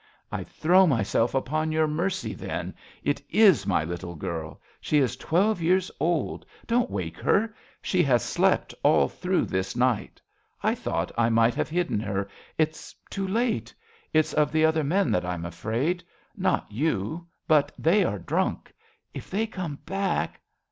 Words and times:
I 0.31 0.43
throw 0.43 0.87
myself 0.87 1.35
upon 1.35 1.71
your 1.71 1.85
mercy, 1.87 2.33
then. 2.33 2.73
It 3.03 3.21
is 3.29 3.67
my 3.67 3.83
little 3.83 4.15
girl. 4.15 4.59
She 4.79 4.97
is 4.97 5.15
twelve 5.15 5.61
years 5.61 5.91
old. 5.99 6.43
Don't 6.65 6.89
wake 6.89 7.19
her. 7.19 7.53
She 7.83 8.01
has 8.01 8.23
slept 8.23 8.73
all 8.81 9.07
through 9.07 9.45
this 9.45 9.75
night. 9.75 10.19
I 10.63 10.73
thought 10.73 11.11
I 11.19 11.29
might 11.29 11.53
have 11.53 11.69
hidden 11.69 11.99
her. 11.99 12.27
It's 12.57 12.95
too 13.11 13.27
late. 13.27 13.71
It's 14.11 14.33
of 14.33 14.51
the 14.51 14.65
other 14.65 14.83
men 14.83 15.11
that 15.11 15.23
I'm 15.23 15.45
afraid. 15.45 16.03
Not 16.35 16.71
you. 16.71 17.27
But 17.47 17.71
they 17.77 18.03
are 18.03 18.17
drunk. 18.17 18.73
If 19.13 19.29
they 19.29 19.45
come 19.45 19.77
back. 19.85 20.41